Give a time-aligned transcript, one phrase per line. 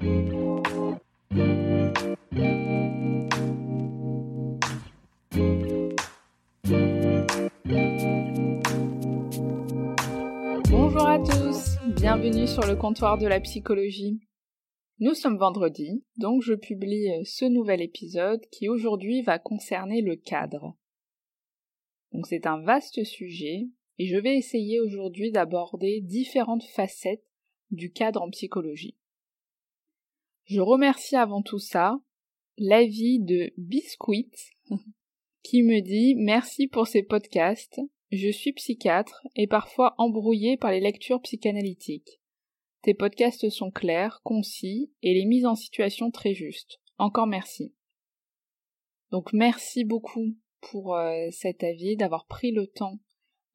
[0.00, 0.14] Bonjour
[11.04, 14.20] à tous, bienvenue sur le comptoir de la psychologie.
[15.00, 20.76] Nous sommes vendredi, donc je publie ce nouvel épisode qui aujourd'hui va concerner le cadre.
[22.22, 23.66] C'est un vaste sujet
[23.98, 27.24] et je vais essayer aujourd'hui d'aborder différentes facettes
[27.72, 28.96] du cadre en psychologie.
[30.48, 32.00] Je remercie avant tout ça
[32.56, 34.32] l'avis de Biscuit
[35.42, 37.82] qui me dit merci pour ces podcasts.
[38.12, 42.22] Je suis psychiatre et parfois embrouillé par les lectures psychanalytiques.
[42.80, 46.80] Tes podcasts sont clairs, concis et les mises en situation très justes.
[46.96, 47.74] Encore merci.
[49.10, 52.98] Donc merci beaucoup pour euh, cet avis, d'avoir pris le temps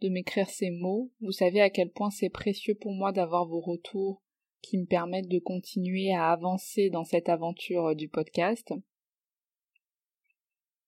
[0.02, 1.12] de m'écrire ces mots.
[1.22, 4.22] Vous savez à quel point c'est précieux pour moi d'avoir vos retours
[4.64, 8.74] qui me permettent de continuer à avancer dans cette aventure euh, du podcast.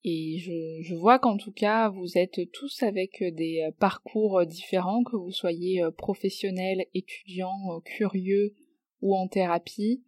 [0.08, 5.03] Et je, vois qu'en tout cas, vous êtes tous avec euh, des euh, parcours différents,
[5.03, 8.56] que vous soyez professionnels, étudiants, curieux
[9.02, 10.03] ou en thérapie.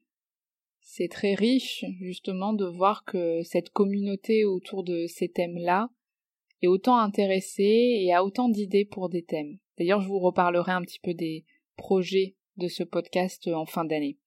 [0.80, 5.90] C'est très riche, justement, de voir que cette communauté autour de ces thèmes-là
[6.62, 9.58] est autant intéressée et a autant d'idées pour des thèmes.
[9.78, 11.44] D'ailleurs, je vous reparlerai un petit peu des
[11.76, 14.18] projets de ce podcast en fin d'année.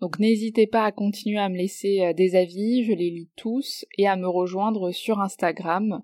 [0.00, 3.84] Donc n'hésitez pas à continuer à me laisser euh, des avis, je les lis tous,
[3.96, 6.02] et à me rejoindre sur Instagram,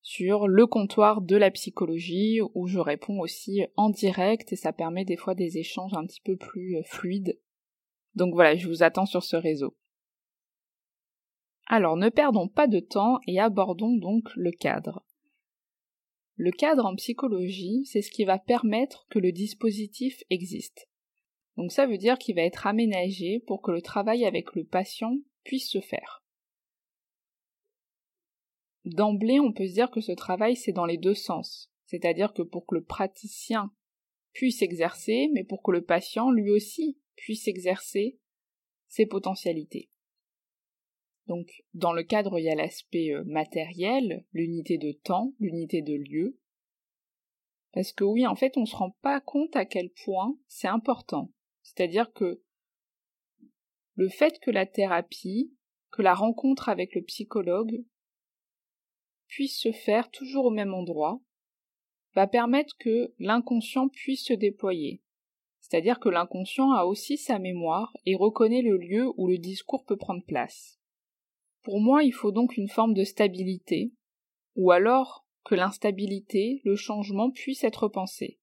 [0.00, 5.04] sur le comptoir de la psychologie, où je réponds aussi en direct, et ça permet
[5.04, 7.38] des fois des échanges un petit peu plus euh, fluides.
[8.14, 9.76] Donc voilà, je vous attends sur ce réseau.
[11.66, 15.04] Alors ne perdons pas de temps et abordons donc le cadre.
[16.42, 20.88] Le cadre en psychologie, c'est ce qui va permettre que le dispositif existe.
[21.56, 25.14] Donc ça veut dire qu'il va être aménagé pour que le travail avec le patient
[25.44, 26.24] puisse se faire.
[28.84, 31.70] D'emblée, on peut se dire que ce travail, c'est dans les deux sens.
[31.86, 33.72] C'est-à-dire que pour que le praticien
[34.32, 38.18] puisse exercer, mais pour que le patient, lui aussi, puisse exercer
[38.88, 39.91] ses potentialités.
[41.26, 45.94] Donc, dans le cadre, il y a l'aspect euh, matériel, l'unité de temps, l'unité de
[45.94, 46.38] lieu.
[47.72, 50.68] Parce que oui, en fait, on ne se rend pas compte à quel point c'est
[50.68, 51.30] important.
[51.62, 52.42] C'est-à-dire que
[53.94, 55.54] le fait que la thérapie,
[55.90, 57.84] que la rencontre avec le psychologue
[59.28, 61.20] puisse se faire toujours au même endroit,
[62.14, 65.02] va permettre que l'inconscient puisse se déployer.
[65.60, 69.96] C'est-à-dire que l'inconscient a aussi sa mémoire et reconnaît le lieu où le discours peut
[69.96, 70.81] prendre place.
[71.62, 73.92] Pour moi, il faut donc une forme de stabilité,
[74.56, 78.38] ou alors que l'instabilité, le changement puisse être pensé.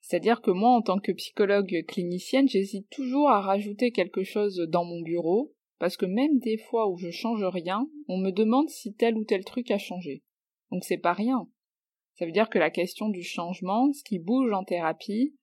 [0.00, 4.84] C'est-à-dire que moi, en tant que psychologue clinicienne, j'hésite toujours à rajouter quelque chose dans
[4.84, 8.94] mon bureau, parce que même des fois où je change rien, on me demande si
[8.94, 10.22] tel ou tel truc a changé.
[10.70, 11.48] Donc c'est pas rien.
[12.14, 15.34] Ça veut dire que la question du changement, ce qui bouge en thérapie,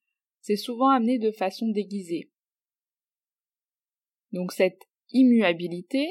[0.42, 2.32] c'est souvent amené de façon déguisée.
[4.32, 6.08] Donc cette immuabilité,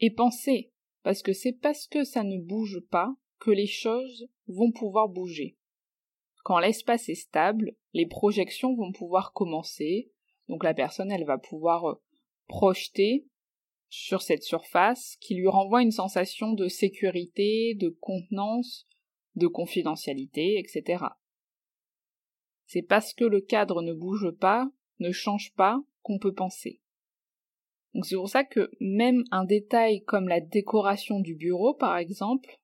[0.00, 0.72] et penser,
[1.02, 5.56] parce que c'est parce que ça ne bouge pas que les choses vont pouvoir bouger.
[6.42, 10.10] Quand l'espace est stable, les projections vont pouvoir commencer,
[10.48, 11.94] donc la personne elle va pouvoir euh,
[12.48, 13.26] projeter
[13.88, 18.86] sur cette surface qui lui renvoie une sensation de sécurité, de contenance,
[19.34, 21.04] de confidentialité, etc.
[22.66, 24.70] C'est parce que le cadre ne bouge pas,
[25.00, 26.80] ne change pas, qu'on peut penser.
[27.94, 32.60] Donc c'est pour ça que même un détail comme la décoration du bureau, par exemple,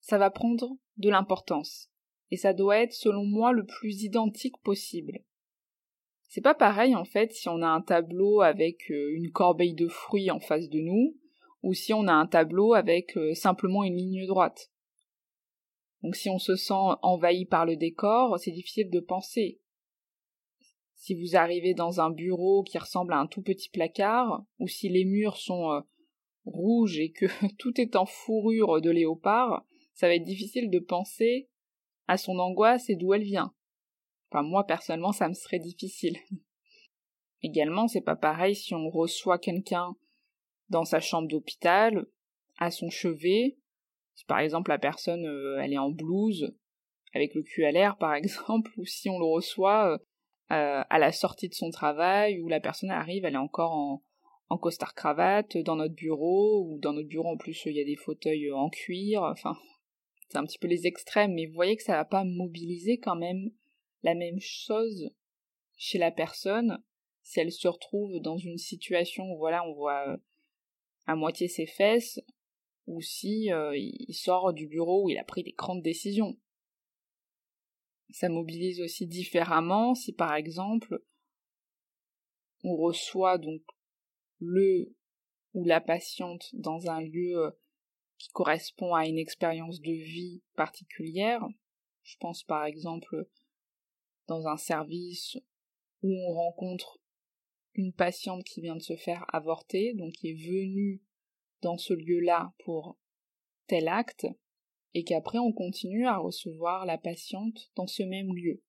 [0.00, 1.90] ça va prendre de l'importance.
[2.30, 5.20] Et ça doit être, selon moi, le plus identique possible.
[6.28, 9.88] C'est pas pareil, en fait, si on a un tableau avec euh, une corbeille de
[9.88, 11.16] fruits en face de nous,
[11.62, 14.70] ou si on a un tableau avec euh, simplement une ligne droite.
[16.02, 16.72] Donc si on se sent
[17.02, 19.60] envahi par le décor, c'est difficile de penser.
[21.00, 24.90] Si vous arrivez dans un bureau qui ressemble à un tout petit placard, ou si
[24.90, 25.80] les murs sont euh,
[26.44, 27.24] rouges et que
[27.58, 29.64] tout est en fourrure de léopard,
[29.94, 31.48] ça va être difficile de penser
[32.06, 33.54] à son angoisse et d'où elle vient.
[34.30, 36.18] Enfin, moi, personnellement, ça me serait difficile.
[37.42, 39.96] Également, c'est pas pareil si on reçoit quelqu'un
[40.68, 42.06] dans sa chambre d'hôpital,
[42.58, 43.56] à son chevet.
[44.16, 46.54] Si par exemple la personne, euh, elle est en blouse,
[47.14, 49.98] avec le cul à l'air par exemple, ou si on le reçoit euh,
[50.52, 54.02] euh, à la sortie de son travail, où la personne arrive, elle est encore en,
[54.58, 57.96] costard cravate dans notre bureau, ou dans notre bureau en plus il y a des
[57.96, 59.56] fauteuils en cuir, enfin
[60.28, 63.16] c'est un petit peu les extrêmes, mais vous voyez que ça va pas mobiliser quand
[63.16, 63.50] même
[64.02, 65.10] la même chose
[65.76, 66.82] chez la personne
[67.22, 70.16] si elle se retrouve dans une situation où voilà on voit
[71.06, 72.20] à moitié ses fesses
[72.86, 76.36] ou si euh, il sort du bureau où il a pris des grandes décisions.
[78.12, 81.02] Ça mobilise aussi différemment si par exemple
[82.62, 83.62] on reçoit donc
[84.38, 84.94] le
[85.54, 87.50] ou la patiente dans un lieu euh,
[88.18, 91.44] qui correspond à une expérience de vie particulière.
[92.02, 93.28] Je pense par exemple
[94.28, 95.36] dans un service
[96.02, 97.00] où on rencontre
[97.74, 101.02] une patiente qui vient de se faire avorter, donc qui est venue
[101.62, 102.98] dans ce lieu-là pour
[103.66, 104.26] tel acte,
[104.94, 108.62] et qu'après on continue à recevoir la patiente dans ce même lieu.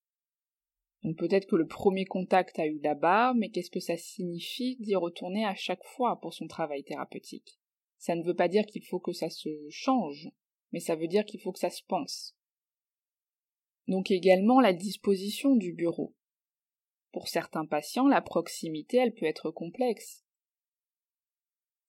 [1.04, 4.96] Donc peut-être que le premier contact a eu là-bas, mais qu'est-ce que ça signifie d'y
[4.96, 7.60] retourner à chaque fois pour son travail thérapeutique?
[7.98, 10.30] Ça ne veut pas dire qu'il faut que ça se change,
[10.72, 12.36] mais ça veut dire qu'il faut que ça se pense.
[13.88, 16.16] Donc également la disposition du bureau.
[17.12, 20.24] Pour certains patients, la proximité, elle peut être complexe.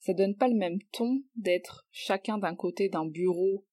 [0.00, 3.64] Ça donne pas le même ton d'être chacun d'un côté d'un bureau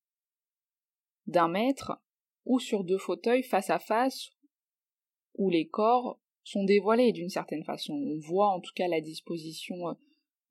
[1.30, 2.02] d'un mètre
[2.46, 4.32] ou sur deux fauteuils face à face
[5.36, 7.94] où les corps sont dévoilés d'une certaine façon.
[7.94, 9.94] On voit en tout cas la disposition euh,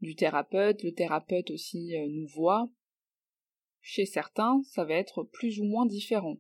[0.01, 2.71] du thérapeute, le thérapeute aussi euh, nous voit.
[3.81, 6.37] Chez certains, ça va être plus ou moins différent.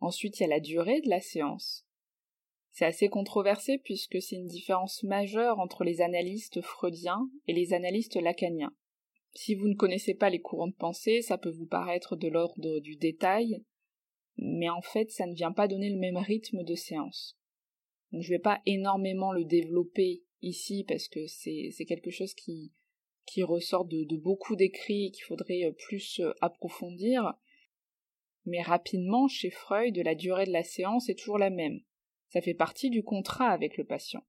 [0.00, 1.86] Ensuite, il y a la durée de la séance.
[2.72, 8.16] C'est assez controversé puisque c'est une différence majeure entre les analystes freudiens et les analystes
[8.16, 8.74] lacaniens.
[9.34, 12.80] Si vous ne connaissez pas les courants de pensée, ça peut vous paraître de l'ordre
[12.80, 13.62] du détail,
[14.36, 17.38] mais en fait ça ne vient pas donner le même rythme de séance.
[18.12, 22.72] Donc je vais pas énormément le développer ici parce que c'est quelque chose qui,
[23.26, 27.34] qui ressort de, de beaucoup d'écrits et qu'il faudrait euh, plus euh, approfondir.
[28.44, 31.80] Mais rapidement, chez Freud, la durée de la séance est toujours la même.
[32.28, 34.24] Ça fait partie du contrat avec le patient.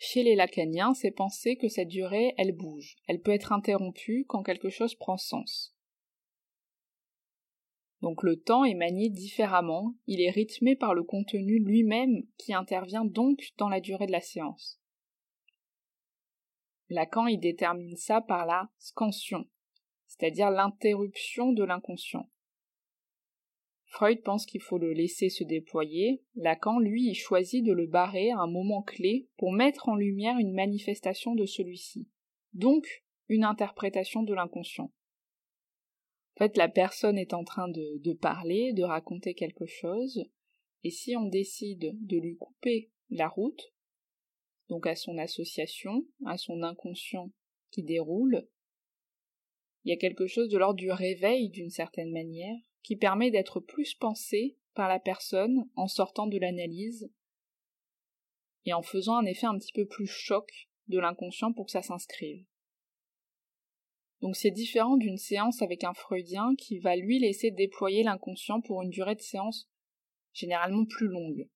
[0.00, 2.96] Chez les lacaniens, c'est penser que cette durée, elle bouge.
[3.08, 5.74] Elle peut être interrompue quand quelque chose prend sens.
[8.00, 13.04] Donc le temps est manié différemment, il est rythmé par le contenu lui-même qui intervient
[13.04, 14.80] donc dans la durée de la séance.
[16.90, 19.48] Lacan y détermine ça par la scansion,
[20.06, 22.30] c'est-à-dire l'interruption de l'inconscient.
[23.90, 28.38] Freud pense qu'il faut le laisser se déployer, Lacan, lui, choisit de le barrer à
[28.38, 32.06] un moment clé pour mettre en lumière une manifestation de celui-ci,
[32.52, 32.86] donc
[33.28, 34.92] une interprétation de l'inconscient.
[36.36, 40.22] En fait, la personne est en train de, de parler, de raconter quelque chose,
[40.84, 43.72] et si on décide de lui couper la route,
[44.68, 47.32] donc à son association, à son inconscient
[47.70, 48.46] qui déroule,
[49.84, 52.58] il y a quelque chose de l'ordre du réveil d'une certaine manière,
[52.88, 57.12] qui permet d'être plus pensé par la personne en sortant de l'analyse
[58.64, 61.82] et en faisant un effet un petit peu plus choc de l'inconscient pour que ça
[61.82, 62.46] s'inscrive.
[64.22, 68.80] Donc c'est différent d'une séance avec un freudien qui va lui laisser déployer l'inconscient pour
[68.80, 69.68] une durée de séance
[70.32, 71.46] généralement plus longue.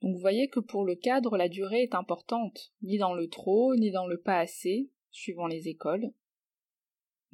[0.00, 3.74] Donc vous voyez que pour le cadre, la durée est importante, ni dans le trop,
[3.74, 6.12] ni dans le pas assez, suivant les écoles.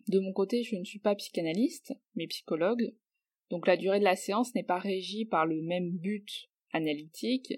[0.08, 2.94] De mon côté, je ne suis pas psychanalyste, mais psychologue,
[3.50, 7.54] donc la durée de la séance n'est pas régie par le même but analytique,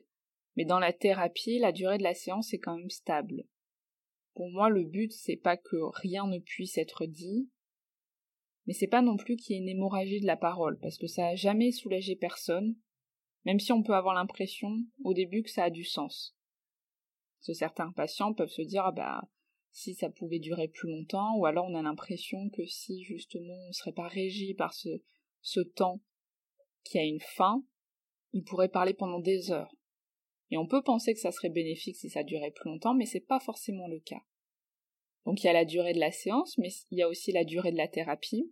[0.56, 3.44] mais dans la thérapie, la durée de la séance est quand même stable.
[4.34, 7.48] Pour moi, le but, c'est pas que rien ne puisse être dit,
[8.66, 11.06] mais c'est pas non plus qu'il y ait une hémorragie de la parole, parce que
[11.06, 12.76] ça a jamais soulagé personne,
[13.44, 16.36] même si on peut avoir l'impression, au début, que ça a du sens.
[17.38, 19.22] Parce que certains patients peuvent se dire, ah bah,
[19.76, 23.68] si ça pouvait durer plus longtemps, ou alors on a l'impression que si justement on
[23.68, 26.00] ne serait pas régi par ce, temps
[26.82, 27.62] qui a une fin,
[28.32, 29.76] il pourrait parler pendant des heures.
[30.50, 33.20] Et on peut penser que ça serait bénéfique si ça durait plus longtemps, mais c'est
[33.20, 34.22] pas forcément le cas.
[35.26, 37.44] Donc il y a la durée de la séance, mais il y a aussi la
[37.44, 38.50] durée de la thérapie.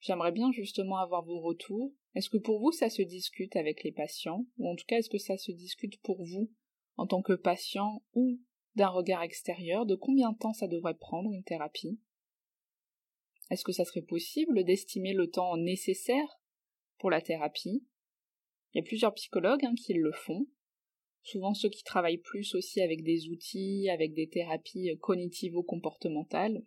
[0.00, 1.92] J'aimerais bien justement avoir vos retours.
[2.16, 5.10] Est-ce que pour vous ça se discute avec les patients, ou en tout cas est-ce
[5.10, 6.50] que ça se discute pour vous
[6.96, 8.40] en tant que patient ou
[8.76, 12.00] d'un regard extérieur de combien de temps ça devrait prendre une thérapie?
[13.50, 16.40] Est-ce que ça serait possible d'estimer le temps nécessaire
[16.98, 17.86] pour la thérapie?
[18.72, 20.46] Il y a plusieurs psychologues hein, qui le font,
[21.22, 26.64] souvent ceux qui travaillent plus aussi avec des outils, avec des thérapies cognitivo-comportementales.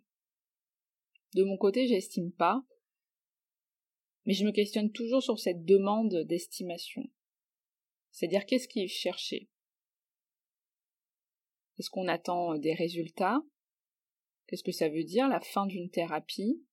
[1.34, 2.64] De mon côté, j'estime pas,
[4.24, 7.02] mais je me questionne toujours sur cette demande d'estimation.
[8.10, 9.48] C'est-à-dire qu'est-ce qui est cherché?
[11.78, 13.40] Est-ce qu'on attend des résultats?
[14.46, 16.64] Qu'est-ce que ça veut dire la fin d'une thérapie?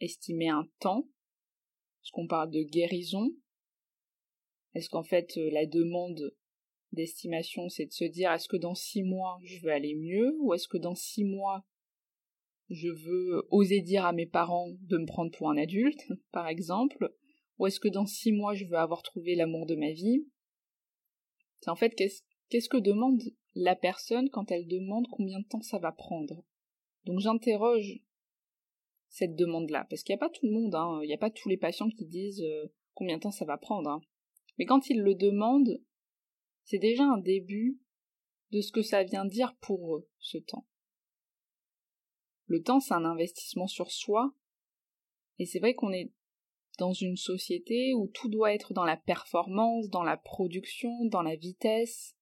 [0.00, 1.08] Estimer un temps?
[2.02, 3.28] Est-ce qu'on parle de guérison?
[4.74, 6.34] Est-ce qu'en fait euh, la demande
[6.92, 10.36] d'estimation c'est de se dire est-ce que dans six mois je veux aller mieux?
[10.40, 11.64] Ou est-ce que dans six mois
[12.68, 17.12] je veux oser dire à mes parents de me prendre pour un adulte, par exemple,
[17.58, 20.28] ou est-ce que dans six mois je veux avoir trouvé l'amour de ma vie?
[21.66, 23.22] En fait qu'est-ce que demande
[23.54, 26.44] la personne quand elle demande combien de temps ça va prendre?
[27.04, 28.00] Donc j'interroge
[29.08, 31.30] cette demande-là, parce qu'il n'y a pas tout le monde, hein, il n'y a pas
[31.30, 33.88] tous les patients qui disent euh, combien de temps ça va prendre.
[33.88, 34.02] Hein.
[34.58, 35.80] Mais quand ils le demandent,
[36.64, 37.80] c'est déjà un début
[38.50, 40.66] de ce que ça vient dire pour eux, ce temps.
[42.46, 44.34] Le temps, c'est un investissement sur soi,
[45.38, 46.12] et c'est vrai qu'on est
[46.78, 51.36] dans une société où tout doit être dans la performance, dans la production, dans la
[51.36, 52.15] vitesse,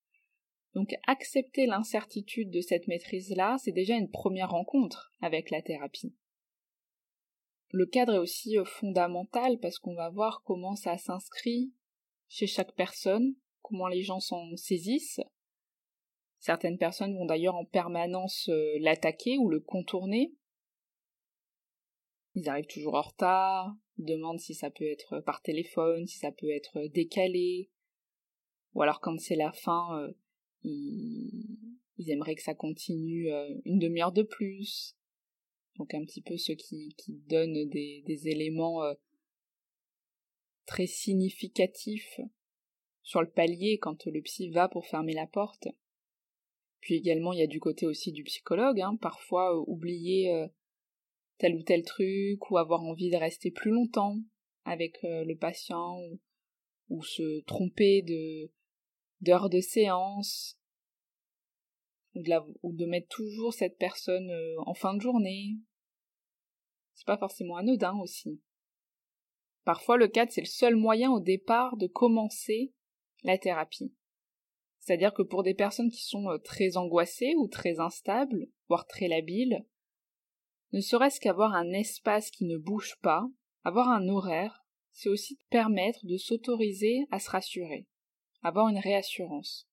[0.75, 6.15] donc accepter l'incertitude de cette maîtrise-là, c'est déjà une première rencontre avec la thérapie.
[7.71, 11.73] Le cadre est aussi euh, fondamental parce qu'on va voir comment ça s'inscrit
[12.29, 15.21] chez chaque personne, comment les gens s'en saisissent.
[16.39, 20.35] Certaines personnes vont d'ailleurs en permanence euh, l'attaquer ou le contourner.
[22.35, 26.51] Ils arrivent toujours en retard, demandent si ça peut être par téléphone, si ça peut
[26.51, 27.71] être décalé,
[28.75, 30.13] ou alors quand c'est la fin,
[30.65, 34.97] ils, aimeraient que ça continue euh, une demi-heure de plus.
[35.77, 38.95] Donc un petit peu ceux qui, qui donnent des, éléments euh,
[40.67, 42.21] très significatifs
[43.03, 45.69] sur le palier quand le psy va pour fermer la porte.
[46.81, 50.47] Puis également, il y a du côté aussi du psychologue, hein, parfois euh, oublier
[51.39, 54.19] tel ou tel truc, ou avoir envie de rester plus longtemps
[54.65, 55.99] avec le patient,
[56.89, 58.51] ou se tromper de,
[59.21, 60.59] d'heures de séance,
[62.63, 65.57] ou de, mettre toujours cette personne euh, en fin de journée.
[66.95, 68.41] C'est pas forcément anodin aussi.
[69.65, 72.73] Parfois, le cadre, c'est le seul moyen au départ de commencer
[73.23, 73.93] la thérapie.
[74.79, 79.09] C'est-à-dire que pour des personnes qui sont euh, très angoissées ou très instables, voire très
[79.09, 79.65] labiles,
[80.73, 83.27] ne serait-ce qu'avoir un espace qui ne bouge pas,
[83.65, 87.87] avoir un horaire, c'est aussi permettre de s'autoriser à se rassurer
[88.45, 89.69] avoir une réassurance.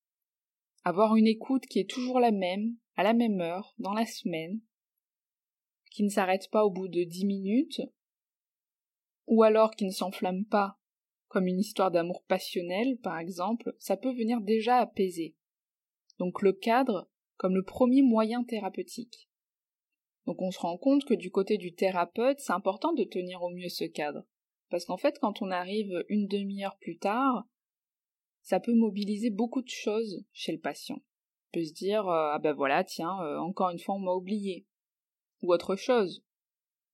[0.83, 4.61] Avoir une écoute qui est toujours la même, à la même heure, dans la semaine,
[5.91, 7.81] qui ne s'arrête pas au bout de dix minutes,
[9.27, 10.79] ou alors qui ne s'enflamme pas,
[11.27, 15.35] comme une histoire d'amour passionnel, par exemple, ça peut venir déjà apaiser.
[16.17, 19.29] Donc le cadre comme le premier moyen thérapeutique.
[20.25, 23.49] Donc on se rend compte que du côté du thérapeute, c'est important de tenir au
[23.49, 24.23] mieux ce cadre.
[24.69, 27.45] Parce qu'en fait, quand on arrive une demi-heure plus tard,
[28.41, 30.95] ça peut mobiliser beaucoup de choses chez le patient.
[30.97, 34.13] On peut se dire euh, ah ben voilà tiens euh, encore une fois on m'a
[34.13, 34.65] oublié
[35.41, 36.23] ou autre chose.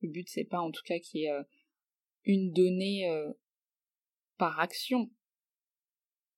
[0.02, 1.44] Le but c'est pas en tout cas qu'il y ait euh,
[2.26, 3.10] une donnée
[4.38, 5.10] par action,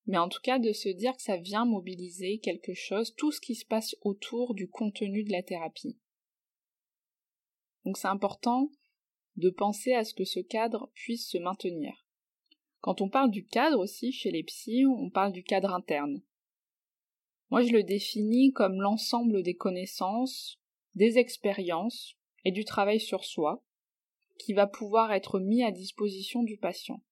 [0.06, 3.42] mais en tout cas de se dire que ça vient mobiliser quelque chose, tout ce
[3.42, 5.98] qui se passe autour du contenu de la thérapie.
[7.86, 8.70] Donc c'est important
[9.38, 12.09] de penser à ce que ce cadre puisse se maintenir.
[12.82, 16.22] Quand on parle du cadre aussi chez les psys, on parle du cadre interne.
[17.50, 20.60] Moi, je le définis comme l'ensemble des connaissances,
[20.96, 23.64] des expériences et du travail sur soi
[24.38, 27.04] qui va pouvoir être mis à disposition du patient.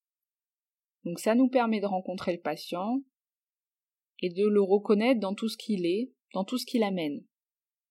[1.04, 3.02] Donc ça nous permet de rencontrer le patient
[4.22, 7.24] et de le reconnaître dans tout ce qu'il est, dans tout ce qu'il amène.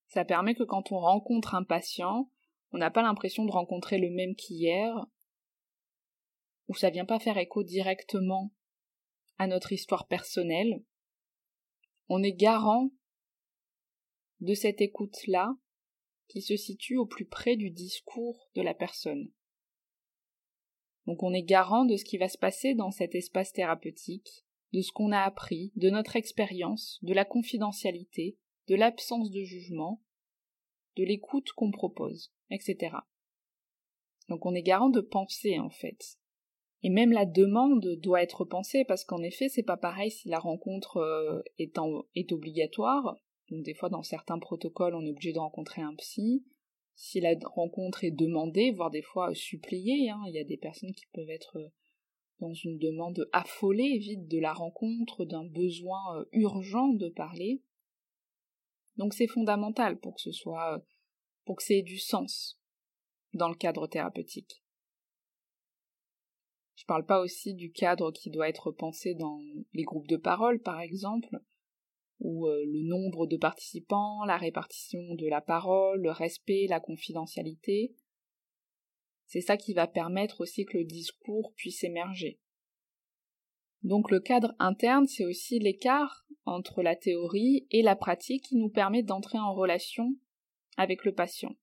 [0.09, 2.31] Ça permet que quand on rencontre un patient,
[2.73, 5.07] on n'a pas l'impression de rencontrer le même qu'hier,
[6.69, 8.53] où ça vient pas faire écho directement
[9.39, 10.83] à notre histoire personnelle,
[12.09, 12.91] on est garant
[14.41, 15.57] de cette écoute-là
[16.29, 19.31] qui se situe au plus près du discours de la personne.
[21.07, 24.83] Donc on est garant de ce qui va se passer dans cet espace thérapeutique, de
[24.83, 28.37] ce qu'on a appris, de notre expérience, de la confidentialité,
[28.69, 30.03] de l'absence de jugement,
[30.97, 32.97] de l'écoute qu'on propose, etc.
[34.29, 36.19] Donc on est garant de penser en fait,
[36.83, 40.39] et même la demande doit être pensée parce qu'en effet, c'est pas pareil si la
[40.39, 43.17] rencontre euh, est, obligatoire.
[43.51, 46.45] Donc des fois, dans certains protocoles, on est obligé de rencontrer un psy.
[46.95, 50.11] si la rencontre est demandée, voire des fois suppliée.
[50.11, 50.21] Hein.
[50.29, 51.59] Il y a des personnes qui peuvent être
[52.41, 57.63] dans une demande affolée, vide de la rencontre, d'un besoin urgent de parler.
[58.97, 60.85] Donc c'est fondamental pour que ce soit,
[61.47, 62.61] pour que ait du sens
[63.33, 64.63] dans le cadre thérapeutique.
[66.77, 69.41] Je parle pas aussi du cadre qui doit être pensé dans
[69.73, 71.41] les groupes de parole, par exemple,
[72.21, 77.95] où euh, le nombre de participants, la répartition de la parole, le respect, la confidentialité,
[79.27, 82.39] c'est ça qui va permettre aussi que le discours puisse émerger.
[83.83, 88.71] Donc le cadre interne, c'est aussi l'écart entre la théorie et la pratique qui nous
[88.71, 90.15] permet d'entrer en relation
[90.77, 91.57] avec le patient.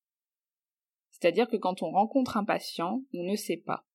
[1.12, 3.86] C'est-à-dire que quand on rencontre un patient, on ne sait pas.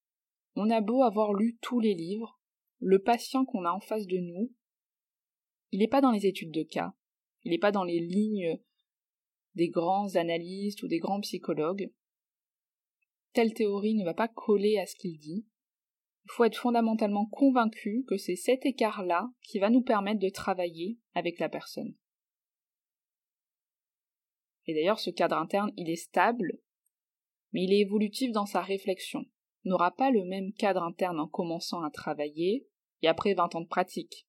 [0.60, 2.40] On a beau avoir lu tous les livres,
[2.80, 4.52] le patient qu'on a en face de nous,
[5.70, 6.94] il n'est pas dans les études de cas,
[7.44, 8.60] il n'est pas dans les lignes
[9.54, 11.92] des grands analystes ou des grands psychologues.
[13.34, 15.46] Telle théorie ne va pas coller à ce qu'il dit.
[16.24, 20.98] Il faut être fondamentalement convaincu que c'est cet écart-là qui va nous permettre de travailler
[21.14, 21.94] avec la personne.
[24.66, 26.58] Et d'ailleurs, ce cadre interne, il est stable,
[27.52, 29.24] mais il est évolutif dans sa réflexion.
[29.68, 32.66] N'aura pas le même cadre interne en commençant à travailler
[33.02, 34.26] et après 20 ans de pratique.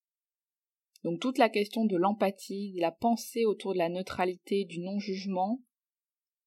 [1.05, 5.62] Donc toute la question de l'empathie, de la pensée autour de la neutralité, du non-jugement,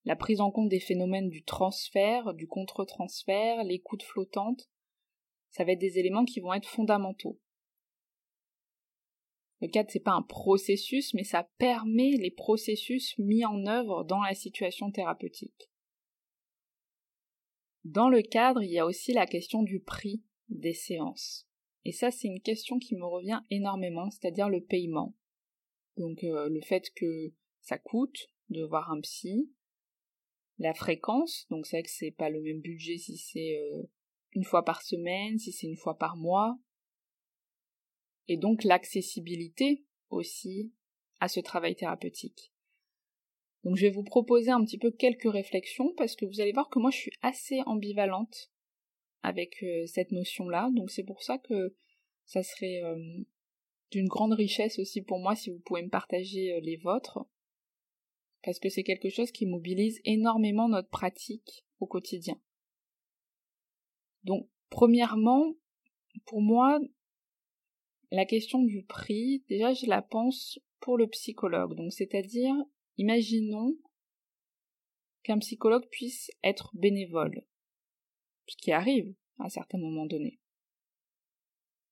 [0.05, 4.69] la prise en compte des phénomènes du transfert, du contre-transfert, l'écoute flottante,
[5.49, 7.41] ça va être des éléments qui vont être fondamentaux.
[9.63, 14.21] Le cadre, c'est pas un processus, mais ça permet les processus mis en œuvre dans
[14.21, 15.72] la situation thérapeutique.
[17.85, 21.49] Dans le cadre, il y a aussi la question du prix des séances.
[21.85, 25.17] Et ça, c'est une question qui me revient énormément, c'est-à-dire le paiement.
[25.97, 29.51] Donc euh, le fait que ça coûte de voir un psy,
[30.59, 33.83] la fréquence, donc c'est vrai que c'est pas le même budget si c'est euh,
[34.33, 36.59] une fois par semaine, si c'est une fois par mois,
[38.29, 40.73] et donc l'accessibilité aussi
[41.21, 42.53] à ce travail thérapeutique.
[43.65, 46.69] Donc je vais vous proposer un petit peu quelques réflexions parce que vous allez voir
[46.69, 48.51] que moi je suis assez ambivalente
[49.23, 50.71] avec euh, cette notion-là.
[50.75, 51.75] Donc c'est pour ça que
[52.25, 52.99] ça serait euh,
[53.91, 57.25] d'une grande richesse aussi pour moi si vous pouvez me partager euh, les vôtres.
[58.43, 62.41] Parce que c'est quelque chose qui mobilise énormément notre pratique au quotidien.
[64.25, 65.55] Donc, premièrement,
[66.27, 66.81] pour moi,
[68.11, 71.77] la question du prix, déjà je la pense pour le psychologue.
[71.77, 72.55] Donc, c'est-à-dire,
[72.97, 73.77] imaginons
[75.23, 77.45] qu'un psychologue puisse être bénévole
[78.47, 80.41] ce qui arrive à certains moments donnés.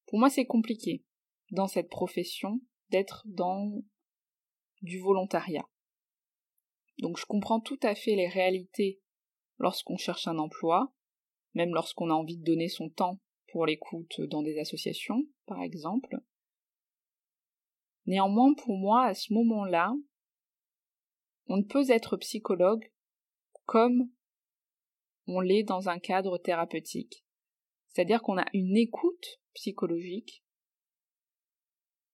[0.07, 1.05] Pour moi, c'est compliqué
[1.51, 2.61] dans cette profession
[2.91, 3.83] d'être dans
[4.83, 5.69] du volontariat.
[6.99, 9.01] Donc je comprends tout à fait les réalités
[9.59, 10.93] lorsqu'on cherche un emploi,
[11.55, 13.21] même lorsqu'on a envie de donner son temps
[13.53, 16.19] pour l'écoute dans des associations, par exemple.
[18.07, 19.95] Néanmoins, pour moi, à ce moment-là,
[21.51, 22.93] on ne peut être psychologue
[23.67, 24.09] comme
[25.27, 27.25] on l'est dans un cadre thérapeutique.
[27.89, 30.45] C'est-à-dire qu'on a une écoute psychologique,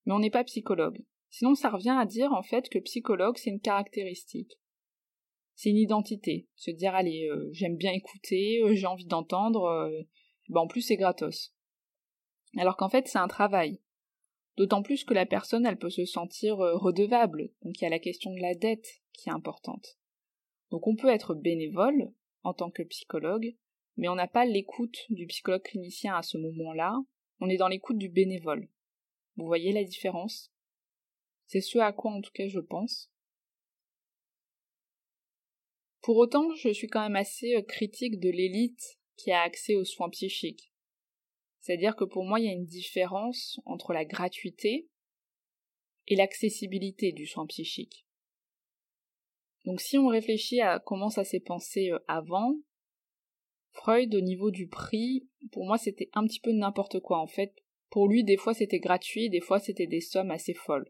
[0.06, 1.04] mais on n'est pas psychologue.
[1.28, 4.58] Sinon, ça revient à dire en fait que psychologue, c'est une caractéristique.
[5.54, 6.48] C'est une identité.
[6.54, 10.02] Se dire, allez, euh, j'aime bien écouter, euh, j'ai envie d'entendre, euh,
[10.48, 11.54] ben, en plus c'est gratos.
[12.56, 13.82] Alors qu'en fait, c'est un travail.
[14.56, 17.50] D'autant plus que la personne, elle peut se sentir redevable.
[17.62, 19.98] Donc il y a la question de la dette qui est importante.
[20.70, 23.56] Donc on peut être bénévole, en tant que psychologue,
[23.96, 26.96] mais on n'a pas l'écoute du psychologue clinicien à ce moment-là,
[27.40, 28.68] on est dans l'écoute du bénévole.
[29.36, 30.52] Vous voyez la différence?
[31.46, 33.10] C'est ce à quoi en tout cas je pense.
[36.02, 39.84] Pour autant, je suis quand même assez euh, critique de l'élite qui a accès aux
[39.84, 40.72] soins psychiques.
[41.60, 44.88] C'est-à-dire que pour moi, il y a une différence entre la gratuité
[46.06, 48.05] et l'accessibilité du soin psychique.
[49.66, 52.54] Donc si on réfléchit à comment ça s'est pensé euh, avant,
[53.72, 57.52] Freud au niveau du prix, pour moi c'était un petit peu n'importe quoi en fait.
[57.90, 60.88] Pour lui, des fois c'était gratuit, des fois c'était des sommes assez folles.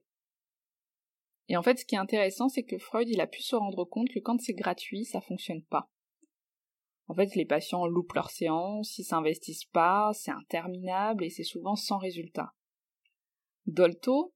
[1.48, 3.84] Et en fait, ce qui est intéressant, c'est que Freud, il a pu se rendre
[3.84, 5.88] compte que quand c'est gratuit, ça fonctionne pas.
[7.06, 11.76] En fait, les patients loupent leur séance, ils s'investissent pas, c'est interminable et c'est souvent
[11.76, 12.52] sans résultat.
[13.66, 14.34] Dolto,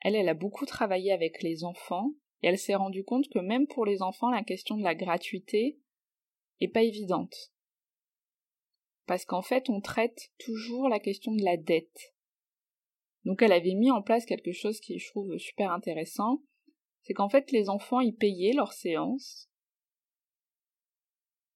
[0.00, 2.10] elle, elle a beaucoup travaillé avec les enfants
[2.42, 5.78] et elle s'est rendue compte que même pour les enfants, la question de la gratuité
[6.60, 7.52] est pas évidente.
[9.06, 12.14] Parce qu'en fait, on traite toujours la question de la dette.
[13.24, 16.42] Donc elle avait mis en place quelque chose qui je trouve super intéressant,
[17.02, 19.50] c'est qu'en fait les enfants y payaient leurs séances,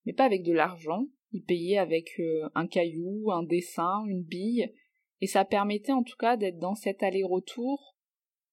[0.04, 4.74] mais pas avec de l'argent, ils payaient avec euh, un caillou, un dessin, une bille,
[5.20, 7.96] et ça permettait en tout cas d'être dans cet aller-retour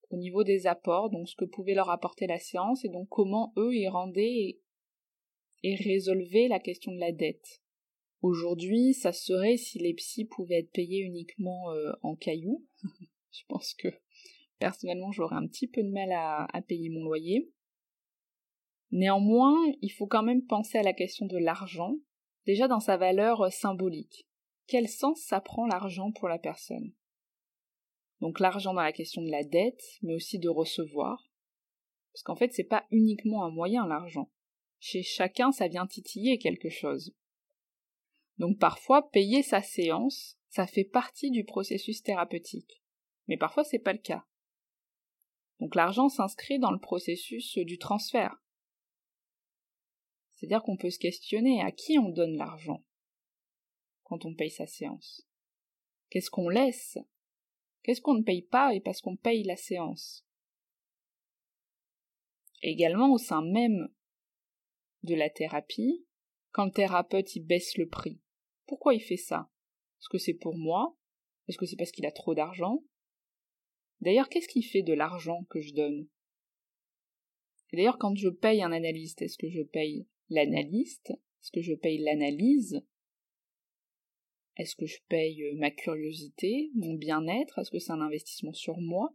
[0.09, 3.53] au niveau des apports, donc ce que pouvait leur apporter la séance, et donc comment
[3.57, 4.59] eux y rendaient
[5.63, 7.61] et, résolvaient la question de la dette.
[8.21, 12.65] Aujourd'hui, ça serait si les psys pouvaient être payés uniquement euh, en cailloux.
[13.31, 13.89] je pense que
[14.59, 17.51] personnellement j'aurais un petit peu de mal à payer mon loyer.
[18.91, 21.95] Néanmoins, il faut quand même penser à la question de l'argent,
[22.45, 24.27] déjà dans sa valeur euh, symbolique.
[24.67, 26.93] Quel sens ça prend l'argent pour la personne?
[28.21, 31.23] Donc l'argent dans la question de la dette, mais aussi de recevoir.
[32.11, 34.31] Parce qu'en fait, c'est pas uniquement un moyen l'argent.
[34.79, 37.15] Chez chacun, ça vient titiller quelque chose.
[38.37, 42.81] Donc parfois, payer sa séance, ça fait partie du processus thérapeutique.
[43.27, 44.25] Mais parfois, c'est pas le cas.
[45.59, 48.35] Donc l'argent s'inscrit dans le processus du transfert,
[50.35, 52.83] c'est-à-dire qu'on peut se questionner à qui on donne l'argent
[54.03, 55.27] quand on paye sa séance?
[56.09, 56.97] Qu'est-ce qu'on laisse?
[57.87, 60.27] Qu'est-ce qu'on ne paye pas et parce qu'on paye la séance?
[62.61, 63.87] Également au sein même
[65.03, 66.05] de la thérapie,
[66.51, 68.19] quand le thérapeute baisse le prix.
[68.65, 69.49] Pourquoi il fait ça?
[70.01, 70.97] Est-ce que c'est pour moi?
[71.47, 72.83] Est-ce que c'est parce qu'il a trop d'argent?
[74.01, 76.09] D'ailleurs, qu'est-ce qu'il fait de l'argent que je donne?
[77.71, 81.11] D'ailleurs, quand je paye un analyste, est-ce que je paye l'analyste?
[81.11, 82.83] Est-ce que je paye l'analyse?
[84.57, 87.59] Est-ce que je paye euh, ma curiosité, mon bien-être?
[87.59, 89.13] Est-ce que c'est un investissement sur moi?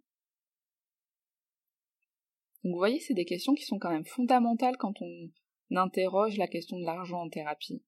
[2.63, 5.31] Donc vous voyez, c'est des questions qui sont quand même fondamentales quand on
[5.77, 7.83] interroge la question de l'argent en thérapie.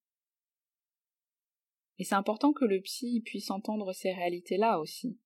[1.99, 5.19] Et c'est important que le psy puisse entendre ces réalités-là aussi.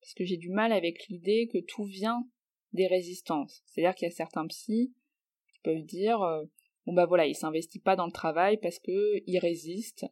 [0.00, 2.26] Parce que j'ai du mal avec l'idée que tout vient
[2.72, 3.62] des résistances.
[3.66, 4.94] C'est-à-dire qu'il y a certains psys
[5.52, 6.44] qui peuvent dire euh,
[6.86, 10.06] bon bah voilà, il s'investit pas dans le travail parce que il résiste.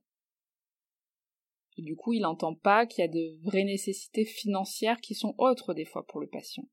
[1.80, 5.74] Du coup, il n'entend pas qu'il y a de vraies nécessités financières qui sont autres
[5.74, 6.68] des fois pour le patient.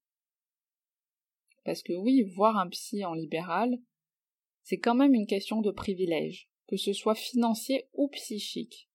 [1.64, 3.78] Parce que oui, voir un psy en libéral,
[4.64, 8.90] c'est quand même une question de privilège, que ce soit financier ou psychique.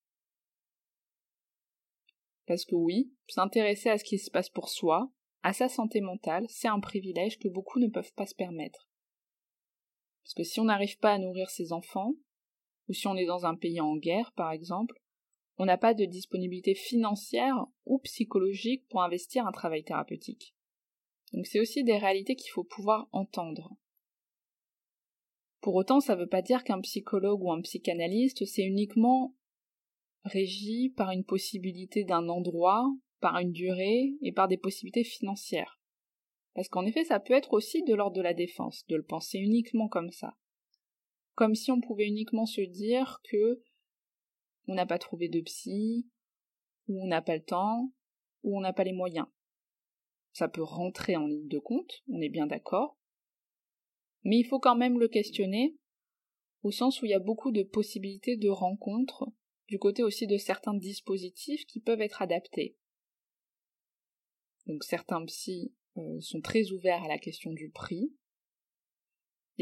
[2.47, 5.11] Parce que oui, s'intéresser à ce qui se passe pour soi,
[5.43, 8.89] à sa santé mentale, c'est un privilège que beaucoup ne peuvent pas se permettre.
[10.23, 12.13] Parce que si on n'arrive pas à nourrir ses enfants,
[12.89, 15.01] ou si on est dans un pays en guerre, par exemple,
[15.59, 20.55] on n'a pas de disponibilité financière ou psychologique pour investir un travail thérapeutique.
[21.33, 23.77] Donc c'est aussi des réalités qu'il faut pouvoir entendre.
[25.61, 29.37] Pour autant, ça ne veut pas dire qu'un psychologue ou un psychanalyste, c'est uniquement
[30.25, 32.85] régi par une possibilité d'un endroit,
[33.21, 35.81] par une durée et par des possibilités financières.
[36.55, 39.39] Parce qu'en effet, ça peut être aussi de l'ordre de la défense, de le penser
[39.39, 40.37] uniquement comme ça.
[41.35, 43.63] Comme si on pouvait uniquement se dire que
[44.67, 46.09] on n'a pas trouvé de psy,
[46.89, 47.93] ou on n'a pas le temps,
[48.43, 49.27] ou on n'a pas les moyens.
[50.33, 52.97] Ça peut rentrer en ligne de compte, on est bien d'accord.
[54.25, 55.77] Mais il faut quand même le questionner,
[56.63, 59.27] au sens où il y a beaucoup de possibilités de rencontres,
[59.69, 62.77] du côté aussi de certains dispositifs qui peuvent être adaptés.
[64.67, 68.13] Donc certains psys euh, sont très ouverts à la question du prix.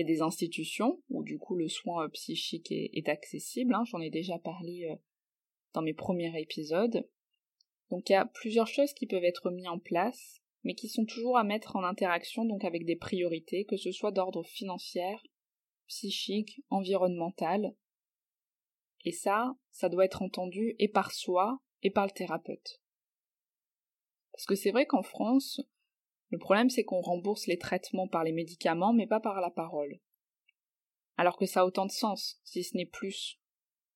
[0.05, 4.39] Des institutions où du coup le soin euh, psychique est, accessible, hein, j'en ai déjà
[4.39, 4.97] parlé euh,
[5.75, 7.07] dans mes premiers épisodes.
[7.91, 11.05] Donc il y a plusieurs choses qui peuvent être mises en place, mais qui sont
[11.05, 15.17] toujours à mettre en interaction donc avec des priorités, que ce soit d'ordre financier,
[15.87, 17.75] psychique, environnemental.
[19.05, 22.81] Et ça, ça doit être entendu et par soi et par le thérapeute.
[24.33, 25.61] Parce que c'est vrai qu'en France,
[26.31, 30.01] le problème, c'est qu'on rembourse les traitements par les médicaments, mais pas par la parole.
[31.17, 33.41] Alors que ça a autant de sens, si ce n'est plus,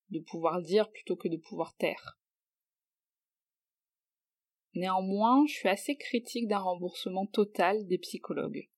[0.09, 2.19] de pouvoir dire plutôt que de pouvoir taire.
[4.73, 8.69] Néanmoins, je suis assez critique d'un remboursement total des psychologues.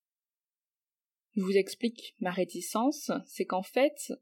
[1.36, 4.14] Je vous explique ma réticence, c'est qu'en fait,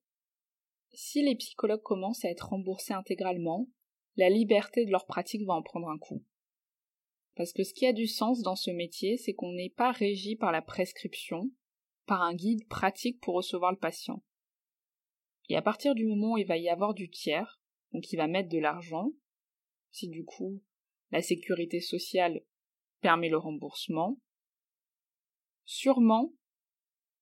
[0.93, 3.67] si les psychologues commencent à être remboursés intégralement,
[4.15, 6.23] la liberté de leur pratique va en prendre un coup.
[7.35, 10.35] Parce que ce qui a du sens dans ce métier, c'est qu'on n'est pas régi
[10.35, 11.51] par la prescription,
[12.05, 14.23] par un guide pratique pour recevoir le patient.
[15.49, 17.59] Et à partir du moment où il va y avoir du tiers,
[17.91, 19.11] donc il va mettre de l'argent,
[19.91, 20.61] si du coup
[21.11, 22.41] la sécurité sociale
[23.01, 24.19] permet le remboursement,
[25.65, 26.33] sûrement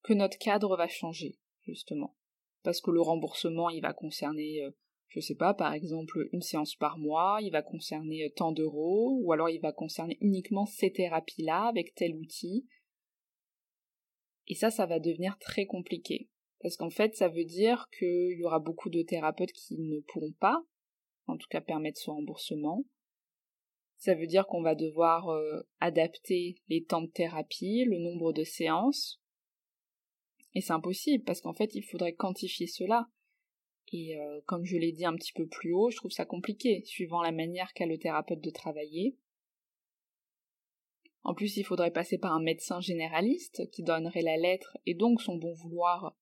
[0.03, 2.15] que notre cadre va changer, justement.
[2.61, 4.71] Parce que le remboursement, il va concerner euh,
[5.09, 9.19] je sais pas, par exemple, une séance par mois, il va concerner euh, tant d'euros,
[9.21, 12.67] ou alors il va concerner uniquement ces thérapies-là avec tel outil.
[14.47, 16.29] Et ça, ça va devenir très compliqué.
[16.61, 20.33] Parce qu'en fait, ça veut dire qu'il y aura beaucoup de thérapeutes qui ne pourront
[20.39, 20.63] pas,
[21.27, 22.85] en tout cas permettre ce remboursement.
[23.97, 28.43] Ça veut dire qu'on va devoir euh, adapter les temps de thérapie, le nombre de
[28.43, 29.21] séances.
[30.55, 33.07] Et c'est impossible parce qu'en fait, il faudrait quantifier cela.
[33.93, 36.83] Et euh, comme je l'ai dit un petit peu plus haut, je trouve ça compliqué,
[36.83, 39.19] suivant la manière qu'a le thérapeute de travailler.
[41.21, 45.21] En plus, il faudrait passer par un médecin généraliste qui donnerait la lettre et donc
[45.21, 46.17] son bon vouloir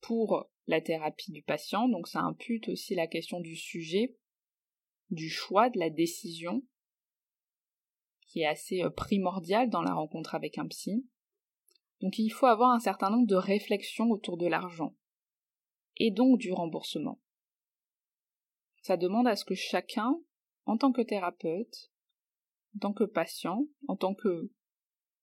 [0.00, 4.16] pour la thérapie du patient, donc ça impute aussi la question du sujet,
[5.10, 6.62] du choix, de la décision,
[8.28, 11.08] qui est assez euh, primordial dans la rencontre avec un psy.
[12.00, 14.94] Donc il faut avoir un certain nombre de réflexions autour de l'argent,
[15.96, 17.20] et donc du remboursement.
[18.82, 20.20] Ça demande à ce que chacun,
[20.66, 21.90] en tant que thérapeute,
[22.76, 24.50] en tant que patient, en tant que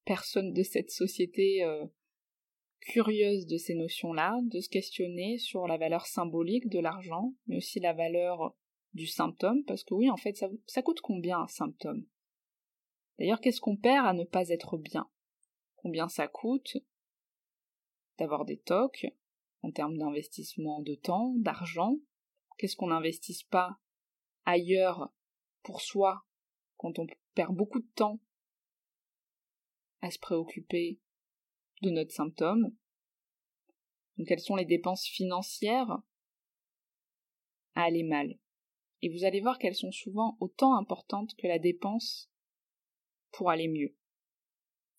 [0.05, 1.85] personne de cette société euh,
[2.79, 7.79] curieuse de ces notions-là, de se questionner sur la valeur symbolique de l'argent, mais aussi
[7.79, 8.55] la valeur
[8.93, 12.05] du symptôme, parce que oui, en fait, ça, ça coûte combien un symptôme?
[13.19, 15.09] D'ailleurs, qu'est-ce qu'on perd à ne pas être bien?
[15.75, 16.77] Combien ça coûte
[18.17, 19.05] d'avoir des tocs?
[19.61, 21.97] En termes d'investissement de temps, d'argent
[22.61, 23.79] Qu'est-ce qu'on n'investisse pas
[24.45, 25.11] ailleurs
[25.63, 26.23] pour soi
[26.77, 28.19] quand on perd beaucoup de temps
[30.01, 30.99] à se préoccuper
[31.81, 32.75] de notre symptôme?
[34.15, 36.03] Donc quelles sont les dépenses financières
[37.73, 38.37] à aller mal?
[39.01, 42.31] Et vous allez voir qu'elles sont souvent autant importantes que la dépense
[43.31, 43.95] pour aller mieux.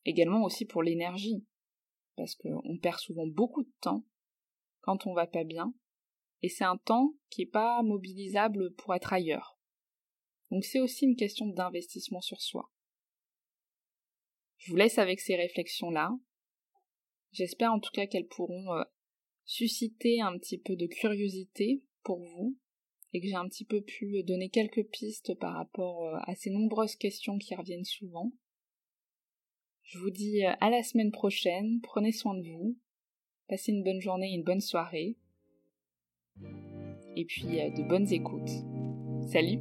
[0.04, 1.46] Également aussi pour l'énergie,
[2.16, 4.04] parce qu'on perd souvent beaucoup de temps
[4.82, 5.74] quand on va pas bien,
[6.42, 9.58] et c'est un temps qui n'est pas mobilisable pour être ailleurs.
[10.50, 12.70] Donc c'est aussi une question d'investissement sur soi.
[14.58, 16.12] Je vous laisse avec ces réflexions-là.
[17.32, 18.84] J'espère en tout cas qu'elles pourront euh,
[19.44, 22.58] susciter un petit peu de curiosité pour vous
[23.12, 26.50] et que j'ai un petit peu pu donner quelques pistes par rapport euh, à ces
[26.50, 28.32] nombreuses questions qui reviennent souvent.
[29.84, 32.78] Je vous dis euh, à la semaine prochaine, prenez soin de vous,
[33.52, 35.14] passez une bonne journée une bonne soirée,
[37.16, 38.48] et puis de bonnes écoutes.
[39.30, 39.60] Salut